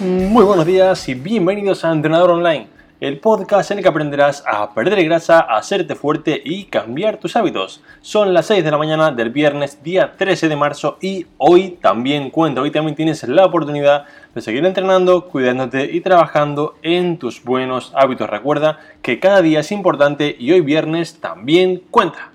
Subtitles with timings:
[0.00, 2.68] Muy buenos días y bienvenidos a Entrenador Online,
[3.00, 7.36] el podcast en el que aprenderás a perder grasa, a hacerte fuerte y cambiar tus
[7.36, 7.82] hábitos.
[8.00, 12.30] Son las 6 de la mañana del viernes, día 13 de marzo y hoy también
[12.30, 17.92] cuenta, hoy también tienes la oportunidad de seguir entrenando, cuidándote y trabajando en tus buenos
[17.94, 18.30] hábitos.
[18.30, 22.30] Recuerda que cada día es importante y hoy viernes también cuenta.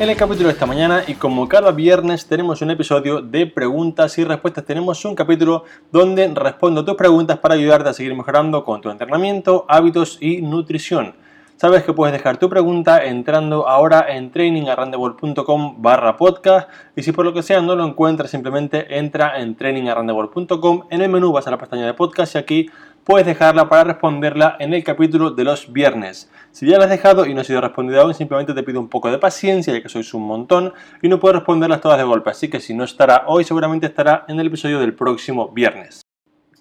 [0.00, 4.16] En el capítulo de esta mañana y como cada viernes tenemos un episodio de preguntas
[4.16, 8.80] y respuestas, tenemos un capítulo donde respondo tus preguntas para ayudarte a seguir mejorando con
[8.80, 11.12] tu entrenamiento, hábitos y nutrición.
[11.60, 17.26] Sabes que puedes dejar tu pregunta entrando ahora en trainingarrandebol.com barra podcast y si por
[17.26, 21.50] lo que sea no lo encuentras simplemente entra en trainingarrandebol.com en el menú vas a
[21.50, 22.70] la pestaña de podcast y aquí
[23.04, 26.30] puedes dejarla para responderla en el capítulo de los viernes.
[26.52, 28.88] Si ya la has dejado y no ha sido respondida aún, simplemente te pido un
[28.88, 32.30] poco de paciencia, ya que sois un montón y no puedo responderlas todas de golpe.
[32.30, 36.02] Así que si no estará hoy, seguramente estará en el episodio del próximo viernes.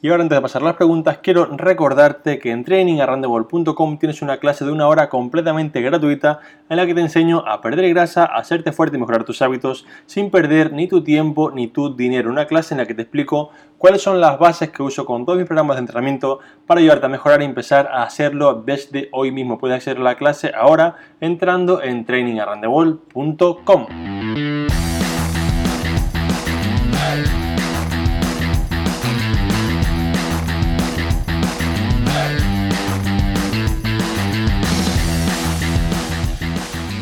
[0.02, 4.64] Y ahora antes de pasar las preguntas, quiero recordarte que en trainingarrandebol.com tienes una clase
[4.64, 8.72] de una hora completamente gratuita en la que te enseño a perder grasa, a hacerte
[8.72, 12.30] fuerte y mejorar tus hábitos sin perder ni tu tiempo ni tu dinero.
[12.30, 15.38] Una clase en la que te explico cuáles son las bases que uso con todos
[15.38, 19.58] mis programas de entrenamiento para ayudarte a mejorar y empezar a hacerlo desde hoy mismo.
[19.58, 24.19] Puedes hacer la clase ahora entrando en trainingarrandebol.com.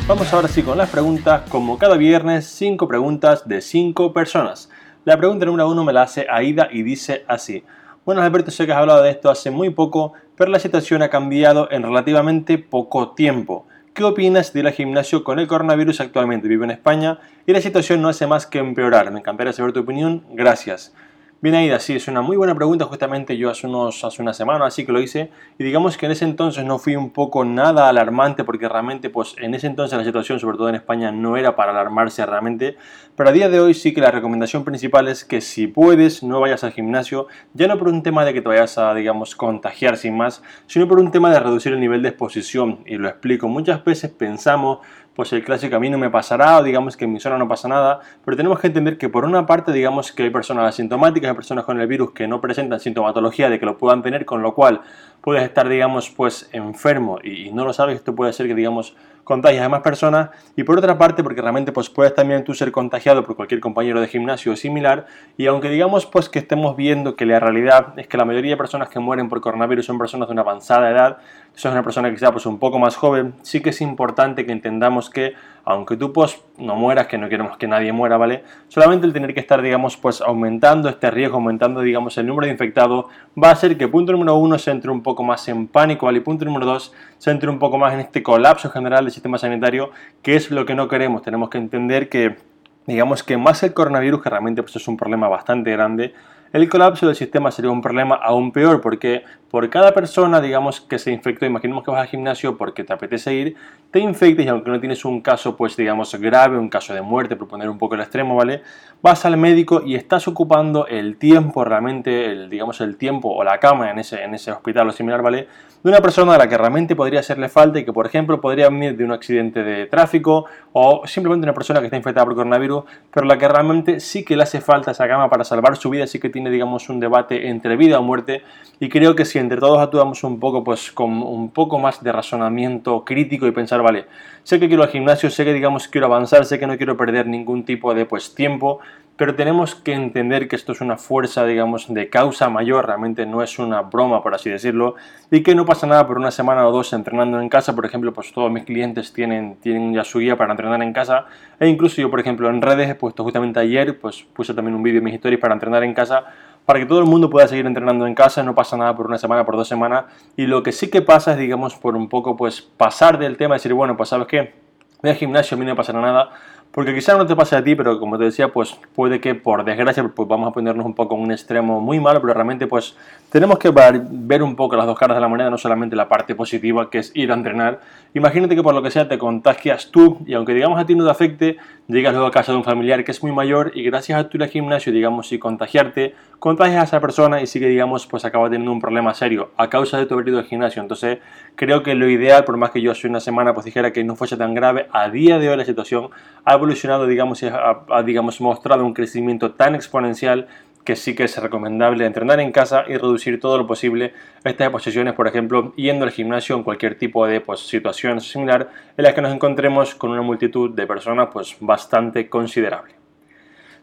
[0.08, 1.42] Vamos ahora sí con las preguntas.
[1.50, 4.70] Como cada viernes, 5 preguntas de 5 personas.
[5.04, 7.66] La pregunta número 1 me la hace Aida y dice así.
[8.06, 11.10] Bueno, Alberto, sé que has hablado de esto hace muy poco, pero la situación ha
[11.10, 13.68] cambiado en relativamente poco tiempo.
[13.94, 16.48] ¿Qué opinas de ir al gimnasio con el coronavirus actualmente?
[16.48, 19.12] Vivo en España y la situación no hace más que empeorar.
[19.12, 20.24] Me encantaría saber tu opinión.
[20.32, 20.94] Gracias.
[21.40, 22.86] Bien, Aida, sí, es una muy buena pregunta.
[22.86, 25.30] Justamente yo hace, unos, hace una semana así que lo hice.
[25.60, 29.36] Y digamos que en ese entonces no fui un poco nada alarmante porque realmente, pues
[29.38, 32.76] en ese entonces la situación, sobre todo en España, no era para alarmarse realmente.
[33.16, 36.40] Pero a día de hoy sí que la recomendación principal es que si puedes, no
[36.40, 37.28] vayas al gimnasio.
[37.54, 40.88] Ya no por un tema de que te vayas a, digamos, contagiar sin más, sino
[40.88, 42.80] por un tema de reducir el nivel de exposición.
[42.88, 43.48] Y lo explico.
[43.48, 44.80] Muchas veces pensamos
[45.18, 47.48] pues el clásico a mí no me pasará o digamos que en mi zona no
[47.48, 51.30] pasa nada, pero tenemos que entender que por una parte digamos que hay personas asintomáticas,
[51.30, 54.44] hay personas con el virus que no presentan sintomatología de que lo puedan tener, con
[54.44, 54.82] lo cual
[55.22, 58.96] puedes estar digamos pues enfermo y, no lo sabes, esto puede ser que digamos
[59.28, 60.30] contagias a más personas.
[60.56, 64.00] Y por otra parte porque realmente pues puedes también tú ser contagiado por cualquier compañero
[64.00, 65.06] de gimnasio similar
[65.36, 68.58] y aunque digamos pues que estemos viendo que la realidad es que la mayoría de
[68.58, 71.18] personas que mueren por coronavirus son personas de una avanzada edad,
[71.54, 74.46] si es una persona que sea pues un poco más joven, sí que es importante
[74.46, 75.34] que entendamos que
[75.70, 78.46] aunque tú pues no mueras, que no queremos que nadie muera, ¿vale?
[78.70, 82.54] Solamente el tener que estar, digamos, pues aumentando este riesgo, aumentando, digamos, el número de
[82.54, 83.08] infectados,
[83.42, 86.20] va a hacer que punto número uno se entre un poco más en pánico, ¿vale?
[86.20, 89.38] Y punto número dos se entre un poco más en este colapso general del sistema
[89.38, 89.92] sanitario,
[90.22, 91.22] que es lo que no queremos.
[91.22, 92.38] Tenemos que entender que,
[92.86, 96.14] digamos, que más el coronavirus, que realmente pues, es un problema bastante grande,
[96.54, 101.00] el colapso del sistema sería un problema aún peor porque por cada persona, digamos, que
[101.00, 103.56] se infectó, imaginemos que vas al gimnasio porque te apetece ir,
[103.92, 107.36] te infectes y aunque no tienes un caso, pues digamos, grave, un caso de muerte,
[107.36, 108.62] por poner un poco el extremo, ¿vale?
[109.02, 113.60] Vas al médico y estás ocupando el tiempo, realmente, el, digamos, el tiempo o la
[113.60, 115.48] cama en ese, en ese hospital o similar, ¿vale?
[115.84, 118.68] De una persona a la que realmente podría hacerle falta y que, por ejemplo, podría
[118.68, 122.84] venir de un accidente de tráfico o simplemente una persona que está infectada por coronavirus,
[123.14, 126.08] pero la que realmente sí que le hace falta esa cama para salvar su vida,
[126.08, 128.42] sí que tiene, digamos, un debate entre vida o muerte.
[128.80, 132.12] Y creo que si entre todos actuamos un poco, pues con un poco más de
[132.12, 134.06] razonamiento crítico y pensar, vale,
[134.44, 137.28] sé que quiero al gimnasio, sé que digamos quiero avanzar, sé que no quiero perder
[137.28, 138.80] ningún tipo de pues tiempo,
[139.18, 143.42] pero tenemos que entender que esto es una fuerza, digamos, de causa mayor, realmente no
[143.42, 144.96] es una broma, por así decirlo,
[145.32, 148.14] y que no pasa nada por una semana o dos entrenando en casa, por ejemplo,
[148.14, 151.26] pues todos mis clientes tienen, tienen ya su guía para entrenar en casa,
[151.60, 154.84] e incluso yo, por ejemplo, en redes he puesto justamente ayer, pues puse también un
[154.84, 156.26] vídeo en mis historias para entrenar en casa,
[156.68, 159.18] para que todo el mundo pueda seguir entrenando en casa, no pasa nada por una
[159.18, 160.06] semana, por dos semanas,
[160.36, 163.56] y lo que sí que pasa es, digamos, por un poco, pues, pasar del tema,
[163.56, 164.54] decir, bueno, pues, ¿sabes qué?
[165.02, 166.32] Voy al gimnasio, a mí no pasará nada,
[166.72, 169.64] porque quizás no te pase a ti, pero como te decía, pues puede que por
[169.64, 172.96] desgracia pues vamos a ponernos un poco en un extremo muy malo, pero realmente pues
[173.32, 176.36] tenemos que ver un poco las dos caras de la moneda, no solamente la parte
[176.36, 177.80] positiva que es ir a entrenar.
[178.14, 181.04] Imagínate que por lo que sea te contagias tú y aunque digamos a ti no
[181.04, 184.20] te afecte, llegas luego a casa de un familiar que es muy mayor y gracias
[184.20, 188.06] a tu ir al gimnasio, digamos, y contagiarte, contagias a esa persona y sigue, digamos,
[188.08, 190.82] pues acaba teniendo un problema serio a causa de tu haber ido al gimnasio.
[190.82, 191.20] Entonces,
[191.56, 194.16] creo que lo ideal, por más que yo hace una semana pues dijera que no
[194.16, 196.10] fuese tan grave, a día de hoy la situación
[196.44, 200.48] ha evolucionado, digamos, y ha, ha digamos, mostrado un crecimiento tan exponencial
[200.88, 204.14] que sí que es recomendable entrenar en casa y reducir todo lo posible
[204.46, 209.04] estas exposiciones, por ejemplo, yendo al gimnasio en cualquier tipo de pues, situación similar en
[209.04, 212.96] la que nos encontremos con una multitud de personas pues, bastante considerable.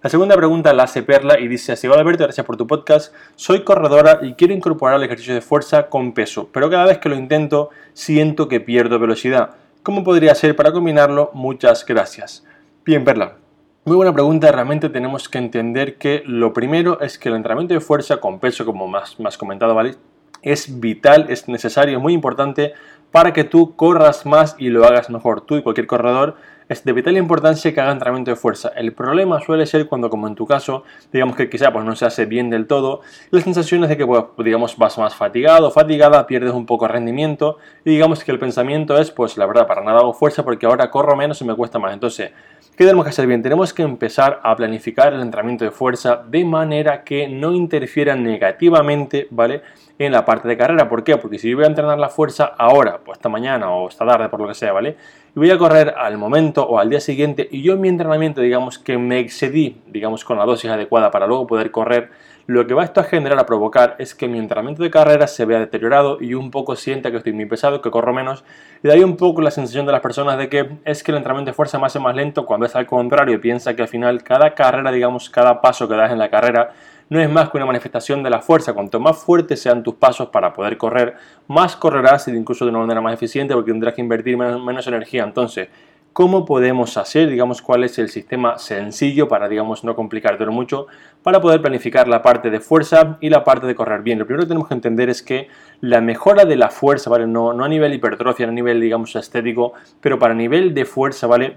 [0.03, 3.15] La segunda pregunta la hace Perla y dice así, Alberto, gracias por tu podcast.
[3.37, 7.11] Soy corredora y quiero incorporar el ejercicio de fuerza con peso, pero cada vez que
[7.11, 9.56] lo intento siento que pierdo velocidad.
[9.83, 11.31] ¿Cómo podría ser para combinarlo?
[11.35, 12.47] Muchas gracias.
[12.83, 13.44] Bien, Perla,
[13.85, 17.81] muy buena pregunta, realmente tenemos que entender que lo primero es que el entrenamiento de
[17.81, 19.97] fuerza con peso, como más, más comentado, ¿vale?
[20.41, 22.73] Es vital, es necesario, es muy importante
[23.11, 25.43] para que tú corras más y lo hagas mejor.
[25.43, 26.37] Tú y cualquier corredor
[26.69, 28.73] es de vital importancia que haga entrenamiento de fuerza.
[28.77, 32.07] El problema suele ser cuando, como en tu caso, digamos que quizá pues, no se
[32.07, 33.01] hace bien del todo,
[33.31, 36.93] la sensación es de que pues, digamos, vas más fatigado, fatigada, pierdes un poco de
[36.93, 40.67] rendimiento y digamos que el pensamiento es, pues la verdad, para nada hago fuerza porque
[40.67, 41.93] ahora corro menos y me cuesta más.
[41.93, 42.33] Entonces,
[42.77, 43.41] ¿Qué tenemos que hacer bien?
[43.41, 49.29] Tenemos que empezar a planificar el entrenamiento de fuerza de manera que no interfiera negativamente,
[49.31, 49.63] ¿vale?
[49.97, 50.89] En la parte de carrera.
[50.89, 51.17] ¿Por qué?
[51.17, 54.29] Porque si yo voy a entrenar la fuerza ahora, pues esta mañana o esta tarde,
[54.29, 54.97] por lo que sea, ¿vale?
[55.37, 57.49] Y voy a correr al momento o al día siguiente.
[57.51, 61.27] Y yo en mi entrenamiento, digamos que me excedí, digamos, con la dosis adecuada para
[61.27, 62.11] luego poder correr
[62.46, 65.46] lo que va esto a generar, a provocar, es que mi entrenamiento de carrera se
[65.46, 68.44] vea deteriorado y un poco sienta que estoy muy pesado, que corro menos.
[68.82, 71.17] Y de ahí un poco la sensación de las personas de que es que el
[71.17, 73.41] entrenamiento de fuerza me hace más lento cuando es al contrario.
[73.41, 76.73] Piensa que al final cada carrera, digamos, cada paso que das en la carrera
[77.08, 78.73] no es más que una manifestación de la fuerza.
[78.73, 81.14] Cuanto más fuertes sean tus pasos para poder correr,
[81.49, 85.25] más correrás y incluso de una manera más eficiente porque tendrás que invertir menos energía.
[85.25, 85.69] Entonces,
[86.15, 90.87] cómo podemos hacer, digamos, cuál es el sistema sencillo para, digamos, no complicártelo mucho,
[91.25, 94.21] para poder planificar la parte de fuerza y la parte de correr bien.
[94.21, 95.49] Lo primero que tenemos que entender es que
[95.81, 97.27] la mejora de la fuerza, ¿vale?
[97.27, 101.27] No, no a nivel hipertrofia, no a nivel, digamos, estético, pero para nivel de fuerza,
[101.27, 101.57] ¿vale?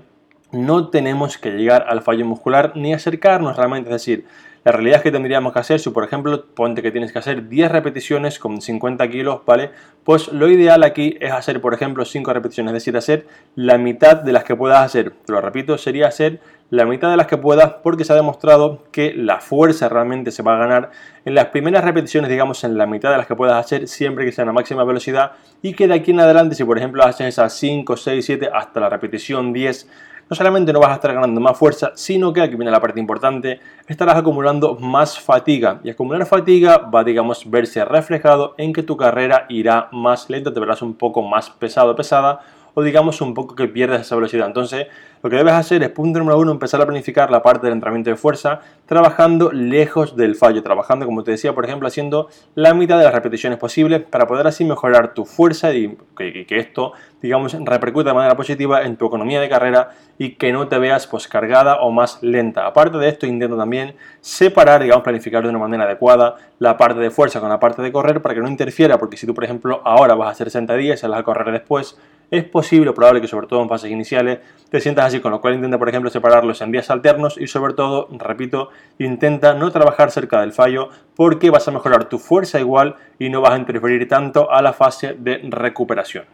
[0.51, 4.25] No tenemos que llegar al fallo muscular ni acercarnos realmente, es decir,
[4.67, 7.47] la realidad es que tendríamos que hacer, si por ejemplo, ponte que tienes que hacer
[7.47, 9.71] 10 repeticiones con 50 kilos, ¿vale?
[10.03, 14.17] Pues lo ideal aquí es hacer, por ejemplo, 5 repeticiones, es decir, hacer la mitad
[14.17, 15.13] de las que puedas hacer.
[15.25, 18.83] Te lo repito, sería hacer la mitad de las que puedas porque se ha demostrado
[18.91, 20.91] que la fuerza realmente se va a ganar
[21.23, 24.33] en las primeras repeticiones, digamos, en la mitad de las que puedas hacer siempre que
[24.33, 25.31] sea a máxima velocidad
[25.61, 28.81] y que de aquí en adelante, si por ejemplo haces esas 5, 6, 7 hasta
[28.81, 29.89] la repetición 10,
[30.29, 32.99] no solamente no vas a estar ganando más fuerza, sino que aquí viene la parte
[32.99, 35.79] importante, estarás acumulando más fatiga.
[35.83, 40.59] Y acumular fatiga va, digamos, verse reflejado en que tu carrera irá más lenta, te
[40.59, 42.41] verás un poco más pesado, pesada,
[42.79, 44.45] o digamos un poco que pierdes esa velocidad.
[44.45, 44.85] Entonces,
[45.23, 48.11] lo que debes hacer es, punto número uno, empezar a planificar la parte del entrenamiento
[48.11, 52.99] de fuerza, trabajando lejos del fallo, trabajando, como te decía, por ejemplo, haciendo la mitad
[52.99, 58.11] de las repeticiones posibles para poder así mejorar tu fuerza y que, esto, digamos, repercuta
[58.11, 59.89] de manera positiva en tu economía de carrera
[60.19, 62.67] y que no te veas pues cargada o más lenta.
[62.67, 67.09] Aparte de esto, intento también separar, digamos, planificar de una manera adecuada la parte de
[67.09, 69.81] fuerza con la parte de correr para que no interfiera, porque si tú, por ejemplo,
[69.83, 71.97] ahora vas a hacer 60 días y vas a correr después,
[72.29, 74.39] es posible, probable que sobre todo en fases iniciales
[74.69, 77.73] te sientas así, con lo cual intenta, por ejemplo, separarlos en días alternos y sobre
[77.73, 78.69] todo, repito,
[78.99, 83.41] intenta no trabajar cerca del fallo porque vas a mejorar tu fuerza igual y no
[83.41, 86.25] vas a interferir tanto a la fase de recuperación.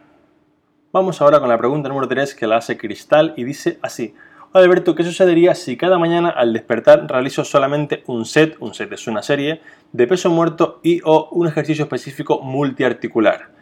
[0.92, 4.14] Vamos ahora con la pregunta número 3 que la hace Cristal y dice así.
[4.52, 9.08] Alberto, ¿qué sucedería si cada mañana al despertar realizo solamente un set, un set es
[9.08, 13.53] una serie, de peso muerto y o un ejercicio específico multiarticular?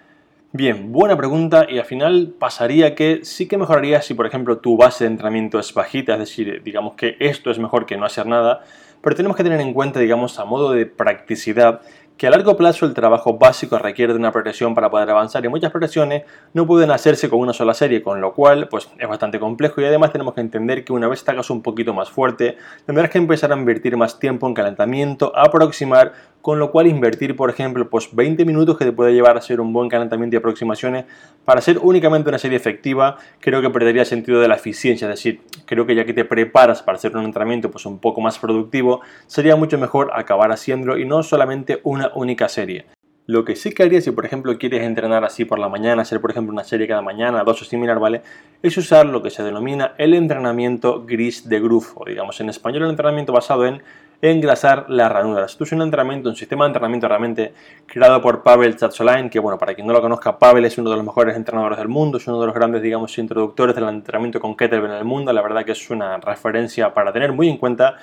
[0.55, 4.77] Bien, buena pregunta y al final pasaría que sí que mejoraría si por ejemplo tu
[4.77, 8.27] base de entrenamiento es bajita, es decir, digamos que esto es mejor que no hacer
[8.27, 8.61] nada,
[9.01, 11.81] pero tenemos que tener en cuenta, digamos, a modo de practicidad,
[12.19, 15.49] que a largo plazo el trabajo básico requiere de una progresión para poder avanzar y
[15.49, 19.41] muchas progresiones no pueden hacerse con una sola serie, con lo cual pues es bastante
[19.41, 23.11] complejo y además tenemos que entender que una vez te un poquito más fuerte, tendrás
[23.11, 27.89] que empezar a invertir más tiempo en calentamiento, aproximar, con lo cual invertir por ejemplo
[27.89, 31.07] pues 20 minutos que te puede llevar a hacer un buen calentamiento y aproximaciones
[31.45, 35.41] para hacer únicamente una serie efectiva, creo que perdería sentido de la eficiencia, es decir,
[35.65, 39.01] creo que ya que te preparas para hacer un entrenamiento pues un poco más productivo,
[39.27, 42.87] sería mucho mejor acabar haciéndolo y no solamente una única serie.
[43.27, 46.21] Lo que sí que haría si por ejemplo quieres entrenar así por la mañana, hacer
[46.21, 48.23] por ejemplo una serie cada mañana, dos o similar, ¿vale?
[48.63, 52.83] Es usar lo que se denomina el entrenamiento gris de groove, o digamos en español
[52.83, 53.81] el entrenamiento basado en
[54.23, 55.51] engrasar las ranuras.
[55.51, 57.53] Esto es un entrenamiento, un sistema de entrenamiento realmente
[57.87, 60.97] creado por Pavel Tsatsolain, que bueno, para quien no lo conozca, Pavel es uno de
[60.97, 64.57] los mejores entrenadores del mundo, es uno de los grandes, digamos, introductores del entrenamiento con
[64.57, 67.97] kettlebell en el mundo, la verdad que es una referencia para tener muy en cuenta.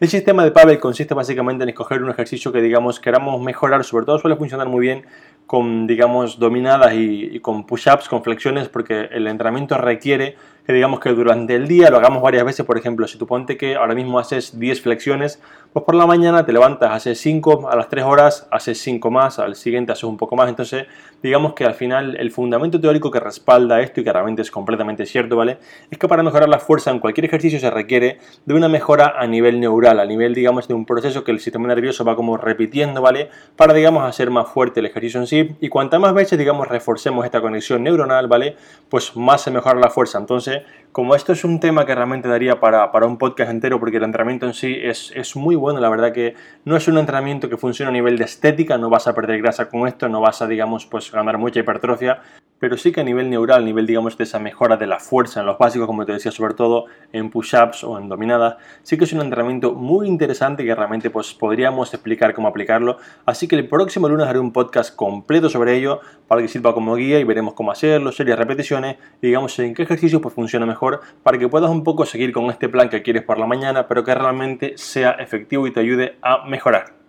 [0.00, 4.06] El sistema de Pavel consiste básicamente en escoger un ejercicio que digamos queramos mejorar, sobre
[4.06, 5.04] todo suele funcionar muy bien
[5.46, 10.36] con digamos dominadas y, y con push-ups, con flexiones, porque el entrenamiento requiere
[10.70, 13.56] que digamos que durante el día lo hagamos varias veces, por ejemplo, si tú ponte
[13.56, 15.42] que ahora mismo haces 10 flexiones,
[15.72, 19.40] pues por la mañana te levantas, haces 5, a las 3 horas haces 5 más,
[19.40, 20.86] al siguiente haces un poco más, entonces
[21.24, 25.06] digamos que al final el fundamento teórico que respalda esto y que realmente es completamente
[25.06, 25.58] cierto, ¿vale?
[25.90, 29.26] Es que para mejorar la fuerza en cualquier ejercicio se requiere de una mejora a
[29.26, 33.02] nivel neural, a nivel digamos de un proceso que el sistema nervioso va como repitiendo,
[33.02, 33.30] ¿vale?
[33.56, 37.24] Para digamos hacer más fuerte el ejercicio en sí y cuantas más veces digamos reforcemos
[37.24, 38.56] esta conexión neuronal, ¿vale?
[38.88, 42.58] Pues más se mejora la fuerza, entonces como esto es un tema que realmente daría
[42.58, 46.12] para, un podcast entero, porque el entrenamiento en sí es, es, muy bueno, la verdad
[46.12, 49.40] que no es un entrenamiento que funcione a nivel de estética, no vas a perder
[49.40, 52.20] grasa con esto, no vas a, digamos, pues ganar mucha hipertrofia,
[52.60, 55.40] pero sí que a nivel neural, a nivel, digamos, de esa mejora de la fuerza
[55.40, 59.04] en los básicos, como te decía, sobre todo en push-ups o en dominadas, sí que
[59.04, 62.98] es un entrenamiento muy interesante que realmente pues, podríamos explicar cómo aplicarlo.
[63.24, 66.94] Así que el próximo lunes haré un podcast completo sobre ello para que sirva como
[66.96, 71.00] guía y veremos cómo hacerlo, series, repeticiones, y digamos en qué ejercicio pues, funciona mejor
[71.22, 74.04] para que puedas un poco seguir con este plan que quieres por la mañana, pero
[74.04, 77.00] que realmente sea efectivo y te ayude a mejorar.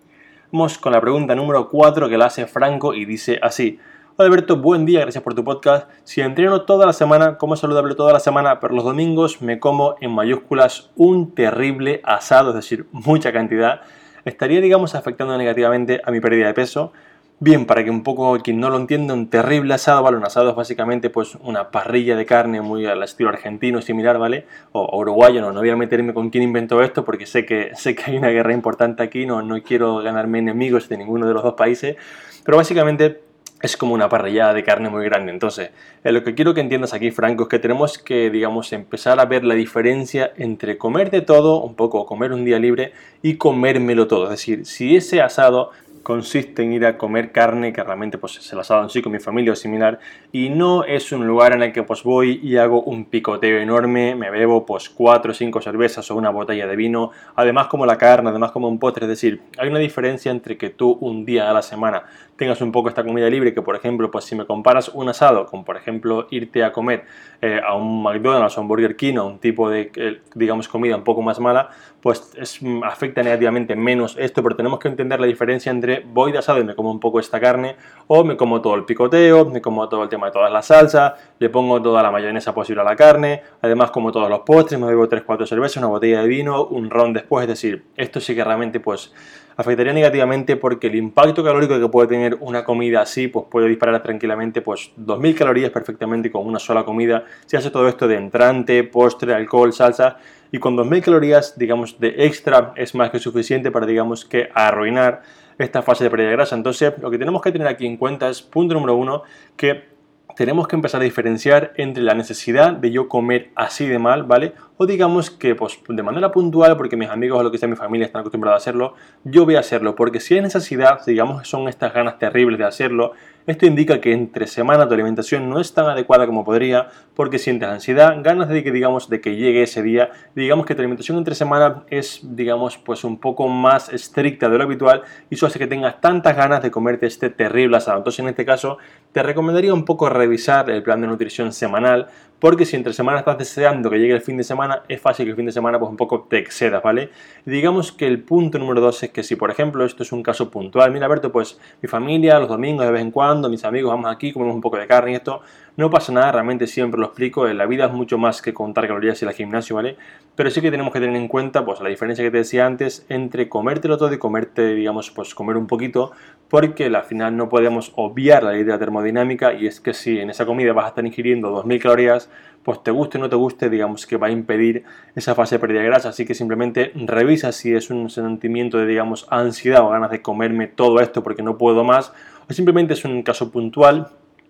[0.50, 3.78] Vamos con la pregunta número 4 que la hace Franco y dice así.
[4.14, 5.88] Hola Alberto, buen día, gracias por tu podcast.
[6.04, 9.94] Si entreno toda la semana, como saludable toda la semana, pero los domingos me como
[10.02, 13.80] en mayúsculas un terrible asado, es decir, mucha cantidad,
[14.26, 16.92] estaría, digamos, afectando negativamente a mi pérdida de peso.
[17.40, 20.18] Bien, para que un poco quien no lo entienda, un terrible asado, ¿vale?
[20.18, 24.46] Un asado es básicamente pues una parrilla de carne muy al estilo argentino, similar, ¿vale?
[24.72, 27.94] O, uruguayo, no, no voy a meterme con quién inventó esto porque sé que, sé
[27.94, 31.42] que hay una guerra importante aquí, no, no quiero ganarme enemigos de ninguno de los
[31.42, 31.96] dos países,
[32.44, 33.21] pero básicamente
[33.62, 35.32] es como una parrillada de carne muy grande.
[35.32, 35.70] Entonces,
[36.02, 39.24] eh, lo que quiero que entiendas aquí, Franco, es que tenemos que, digamos, empezar a
[39.24, 42.92] ver la diferencia entre comer de todo, un poco, comer un día libre,
[43.22, 44.24] y comérmelo todo.
[44.24, 45.70] Es decir, si ese asado
[46.02, 49.02] consiste en ir a comer carne, que realmente pues se las ha dado en sí
[49.02, 50.00] con mi familia o similar,
[50.32, 54.14] y no es un lugar en el que pues voy y hago un picoteo enorme,
[54.14, 57.98] me bebo pues cuatro o cinco cervezas o una botella de vino, además como la
[57.98, 61.50] carne, además como un postre, es decir, hay una diferencia entre que tú un día
[61.50, 62.04] a la semana
[62.36, 65.46] tengas un poco esta comida libre, que por ejemplo, pues si me comparas un asado
[65.46, 67.04] con por ejemplo irte a comer
[67.40, 70.96] eh, a un McDonald's o un Burger King o un tipo de, eh, digamos, comida
[70.96, 75.26] un poco más mala, pues es, afecta negativamente menos esto, pero tenemos que entender la
[75.26, 78.60] diferencia entre voy de asado y me como un poco esta carne, o me como
[78.60, 82.02] todo el picoteo, me como todo el tema de todas las salsas, le pongo toda
[82.02, 85.76] la mayonesa posible a la carne, además como todos los postres, me bebo 3-4 cervezas,
[85.78, 89.12] una botella de vino, un ron después, es decir, esto sí que realmente pues
[89.56, 94.02] afectaría negativamente porque el impacto calórico que puede tener una comida así, pues puede disparar
[94.02, 98.84] tranquilamente pues 2000 calorías perfectamente con una sola comida, si hace todo esto de entrante,
[98.84, 100.18] postre, alcohol, salsa,
[100.50, 105.22] y con 2.000 calorías, digamos, de extra es más que suficiente para, digamos, que arruinar
[105.58, 106.54] esta fase de pérdida de grasa.
[106.54, 109.22] Entonces, lo que tenemos que tener aquí en cuenta es, punto número uno,
[109.56, 109.91] que
[110.36, 114.54] tenemos que empezar a diferenciar entre la necesidad de yo comer así de mal, ¿vale?
[114.76, 117.76] O digamos que pues, de manera puntual, porque mis amigos o lo que sea mi
[117.76, 121.48] familia están acostumbrados a hacerlo, yo voy a hacerlo, porque si hay necesidad, digamos que
[121.48, 123.12] son estas ganas terribles de hacerlo,
[123.46, 127.68] esto indica que entre semana tu alimentación no es tan adecuada como podría porque sientes
[127.68, 131.34] ansiedad, ganas de que digamos de que llegue ese día, digamos que tu alimentación entre
[131.34, 135.66] semana es digamos pues un poco más estricta de lo habitual y eso hace que
[135.66, 137.98] tengas tantas ganas de comerte este terrible asado.
[137.98, 138.78] Entonces en este caso
[139.12, 142.08] te recomendaría un poco revisar el plan de nutrición semanal
[142.42, 145.30] porque si entre semana estás deseando que llegue el fin de semana, es fácil que
[145.30, 147.10] el fin de semana pues un poco te excedas, ¿vale?
[147.44, 150.50] digamos que el punto número dos es que si por ejemplo esto es un caso
[150.50, 154.10] puntual, mira Alberto, pues mi familia los domingos de vez en cuando, mis amigos vamos
[154.10, 155.40] aquí, comemos un poco de carne y esto,
[155.76, 159.22] no pasa nada, realmente siempre lo explico, la vida es mucho más que contar calorías
[159.22, 159.96] y el gimnasio, ¿vale?
[160.34, 163.06] Pero sí que tenemos que tener en cuenta pues la diferencia que te decía antes
[163.08, 166.12] entre comértelo todo y comerte, digamos, pues comer un poquito,
[166.48, 170.20] porque al final no podemos obviar la ley de la termodinámica y es que si
[170.20, 172.30] en esa comida vas a estar ingiriendo 2000 calorías,
[172.62, 175.60] pues te guste o no te guste, digamos que va a impedir esa fase de
[175.60, 179.88] pérdida de grasa, así que simplemente revisa si es un sentimiento de, digamos, ansiedad o
[179.88, 182.12] ganas de comerme todo esto porque no puedo más,
[182.48, 184.08] o simplemente es un caso puntual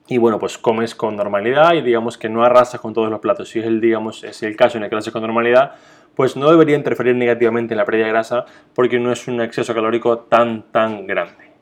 [0.09, 3.49] y bueno, pues comes con normalidad y digamos que no arrasas con todos los platos.
[3.49, 5.73] Si es el, digamos, es el caso en el que lo haces con normalidad,
[6.15, 8.45] pues no debería interferir negativamente en la pérdida de grasa
[8.75, 11.53] porque no es un exceso calórico tan, tan grande.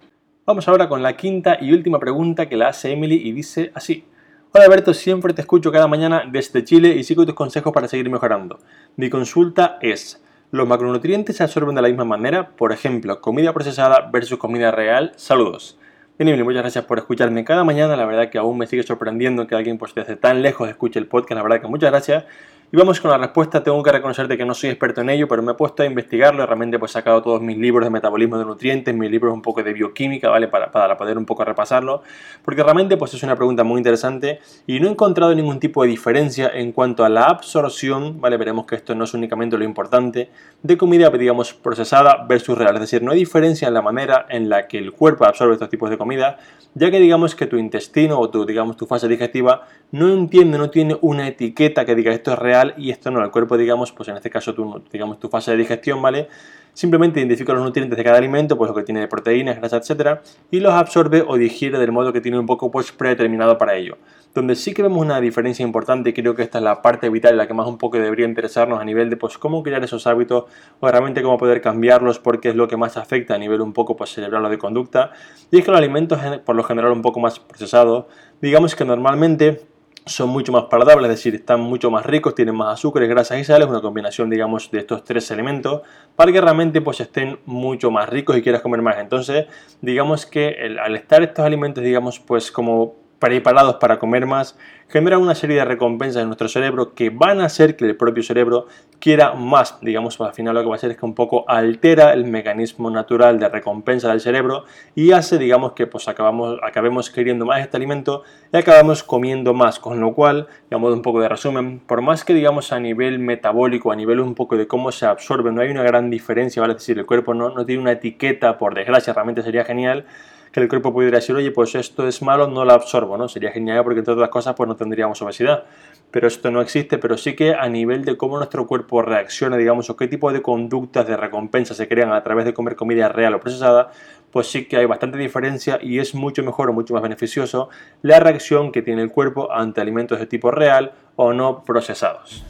[0.46, 4.04] Vamos ahora con la quinta y última pregunta que la hace Emily y dice así.
[4.52, 8.10] Hola Alberto, siempre te escucho cada mañana desde Chile y sigo tus consejos para seguir
[8.10, 8.58] mejorando.
[8.96, 10.20] Mi consulta es,
[10.52, 12.48] ¿Los macronutrientes se absorben de la misma manera?
[12.56, 15.12] Por ejemplo, comida procesada versus comida real.
[15.14, 15.78] Saludos.
[16.20, 17.96] Muchas gracias por escucharme cada mañana.
[17.96, 21.06] La verdad que aún me sigue sorprendiendo que alguien pues desde tan lejos escuche el
[21.06, 21.36] podcast.
[21.36, 22.24] La verdad que muchas gracias.
[22.72, 23.64] Y vamos con la respuesta.
[23.64, 26.46] Tengo que reconocerte que no soy experto en ello, pero me he puesto a investigarlo.
[26.46, 29.64] Realmente pues he sacado todos mis libros de metabolismo de nutrientes, mis libros un poco
[29.64, 30.46] de bioquímica, ¿vale?
[30.46, 32.02] Para, para poder un poco repasarlo.
[32.44, 35.88] Porque realmente pues es una pregunta muy interesante y no he encontrado ningún tipo de
[35.88, 38.36] diferencia en cuanto a la absorción, ¿vale?
[38.36, 40.30] Veremos que esto no es únicamente lo importante,
[40.62, 42.76] de comida, digamos, procesada versus real.
[42.76, 45.70] Es decir, no hay diferencia en la manera en la que el cuerpo absorbe estos
[45.70, 46.38] tipos de comida,
[46.74, 50.70] ya que digamos que tu intestino o tu, digamos, tu fase digestiva no entiende, no
[50.70, 53.22] tiene una etiqueta que diga esto es real y esto no.
[53.22, 56.28] El cuerpo, digamos, pues en este caso tu, digamos, tu fase de digestión, ¿vale?
[56.72, 60.22] Simplemente identifica los nutrientes de cada alimento, pues lo que tiene de proteínas, grasa, etcétera,
[60.50, 63.98] y los absorbe o digiere del modo que tiene un poco pues predeterminado para ello.
[64.32, 67.36] Donde sí que vemos una diferencia importante y creo que esta es la parte vital,
[67.36, 70.44] la que más un poco debería interesarnos a nivel de pues cómo crear esos hábitos
[70.78, 73.96] o realmente cómo poder cambiarlos porque es lo que más afecta a nivel un poco
[73.96, 75.10] pues cerebral o de conducta.
[75.50, 78.04] Y es que los alimentos por lo general un poco más procesados,
[78.40, 79.62] digamos que normalmente
[80.06, 83.44] son mucho más palatables, es decir, están mucho más ricos, tienen más azúcares, grasas y
[83.44, 85.82] sales, una combinación, digamos, de estos tres elementos,
[86.16, 88.98] para que realmente pues estén mucho más ricos y quieras comer más.
[88.98, 89.46] Entonces,
[89.80, 94.58] digamos que al estar estos alimentos, digamos, pues como preparados para comer más,
[94.88, 98.22] generan una serie de recompensas en nuestro cerebro que van a hacer que el propio
[98.22, 98.66] cerebro
[98.98, 99.78] quiera más.
[99.82, 102.90] Digamos, al final lo que va a hacer es que un poco altera el mecanismo
[102.90, 107.76] natural de recompensa del cerebro y hace, digamos, que pues acabamos, acabemos queriendo más este
[107.76, 109.78] alimento y acabamos comiendo más.
[109.78, 113.92] Con lo cual, digamos, un poco de resumen, por más que digamos a nivel metabólico,
[113.92, 116.72] a nivel un poco de cómo se absorbe, no hay una gran diferencia, ¿vale?
[116.72, 120.06] Es decir, el cuerpo no, no tiene una etiqueta, por desgracia, realmente sería genial
[120.52, 123.28] que el cuerpo pudiera decir, oye, pues esto es malo, no lo absorbo, ¿no?
[123.28, 125.64] Sería genial porque entre otras cosas pues no tendríamos obesidad.
[126.10, 129.90] Pero esto no existe, pero sí que a nivel de cómo nuestro cuerpo reacciona, digamos,
[129.90, 133.34] o qué tipo de conductas de recompensa se crean a través de comer comida real
[133.34, 133.92] o procesada,
[134.32, 137.68] pues sí que hay bastante diferencia y es mucho mejor o mucho más beneficioso
[138.02, 142.44] la reacción que tiene el cuerpo ante alimentos de tipo real o no procesados.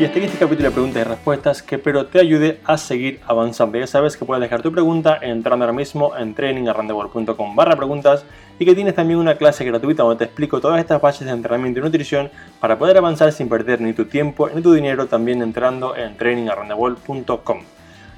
[0.00, 3.18] Y hasta aquí este capítulo de preguntas y respuestas que espero te ayude a seguir
[3.26, 3.78] avanzando.
[3.78, 8.24] Ya sabes que puedes dejar tu pregunta entrando ahora mismo en trainingarrandewall.com barra preguntas
[8.60, 11.80] y que tienes también una clase gratuita donde te explico todas estas bases de entrenamiento
[11.80, 12.30] y nutrición
[12.60, 17.58] para poder avanzar sin perder ni tu tiempo ni tu dinero también entrando en trainingarrandewall.com.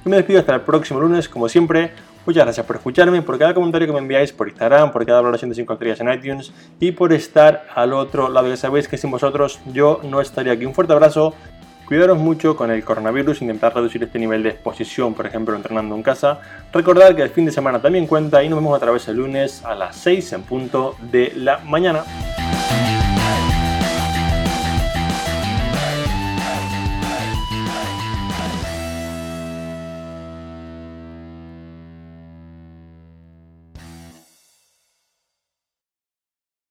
[0.05, 1.93] Y me despido hasta el próximo lunes, como siempre.
[2.27, 5.49] Muchas gracias por escucharme, por cada comentario que me enviáis por Instagram, por cada valoración
[5.49, 8.49] de 5 estrellas en iTunes y por estar al otro lado.
[8.49, 10.66] Ya sabéis que sin vosotros yo no estaría aquí.
[10.66, 11.35] Un fuerte abrazo
[11.90, 16.05] Cuidaros mucho con el coronavirus, intentar reducir este nivel de exposición, por ejemplo, entrenando en
[16.05, 16.38] casa.
[16.72, 19.64] Recordad que el fin de semana también cuenta y nos vemos otra vez el lunes
[19.64, 22.05] a las 6 en punto de la mañana.